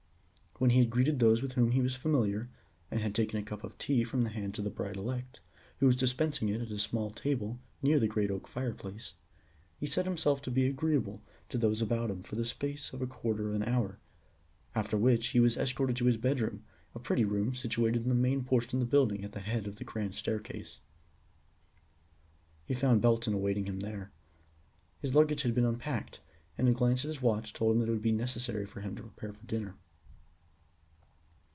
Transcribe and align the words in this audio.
When 0.59 0.69
he 0.69 0.77
had 0.81 0.91
greeted 0.91 1.17
those 1.17 1.41
with 1.41 1.53
whom 1.53 1.71
he 1.71 1.81
was 1.81 1.95
familiar, 1.95 2.47
and 2.91 2.99
had 2.99 3.15
taken 3.15 3.39
a 3.39 3.43
cup 3.43 3.63
of 3.63 3.75
tea 3.79 4.03
from 4.03 4.21
the 4.21 4.29
hands 4.29 4.59
of 4.59 4.63
the 4.63 4.69
bride 4.69 4.95
elect, 4.95 5.39
who 5.79 5.87
was 5.87 5.95
dispensing 5.95 6.49
it 6.49 6.61
at 6.61 6.69
a 6.69 6.77
small 6.77 7.09
table 7.09 7.57
near 7.81 7.97
the 7.99 8.07
great 8.07 8.29
oak 8.29 8.47
fireplace, 8.47 9.15
he 9.79 9.87
set 9.87 10.05
himself 10.05 10.39
to 10.43 10.51
be 10.51 10.67
agreeable 10.67 11.23
to 11.49 11.57
those 11.57 11.81
about 11.81 12.11
him 12.11 12.21
for 12.21 12.35
the 12.35 12.45
space 12.45 12.93
of 12.93 13.01
a 13.01 13.07
quarter 13.07 13.49
of 13.49 13.55
an 13.55 13.63
hour, 13.63 13.97
after 14.75 14.95
which 14.95 15.29
he 15.29 15.39
was 15.39 15.57
escorted 15.57 15.95
to 15.95 16.05
his 16.05 16.17
bedroom, 16.17 16.63
a 16.93 16.99
pretty 16.99 17.25
room 17.25 17.55
situated 17.55 18.03
in 18.03 18.09
the 18.09 18.13
main 18.13 18.43
portion 18.43 18.79
of 18.79 18.85
the 18.87 18.91
building 18.91 19.25
at 19.25 19.31
the 19.31 19.39
head 19.39 19.65
of 19.65 19.77
the 19.77 19.83
grand 19.83 20.13
staircase. 20.13 20.79
He 22.65 22.75
found 22.75 23.01
Belton 23.01 23.33
awaiting 23.33 23.65
him 23.65 23.79
there. 23.79 24.11
His 24.99 25.15
luggage 25.15 25.41
had 25.41 25.55
been 25.55 25.65
unpacked, 25.65 26.21
and 26.55 26.69
a 26.69 26.71
glance 26.71 27.03
at 27.03 27.07
his 27.07 27.19
watch 27.19 27.51
told 27.51 27.73
him 27.73 27.79
that 27.81 27.89
it 27.89 27.93
would 27.93 28.03
be 28.03 28.11
necessary 28.11 28.67
for 28.67 28.81
him 28.81 28.95
to 28.97 29.01
prepare 29.01 29.33
for 29.33 29.43
dinner. 29.47 29.73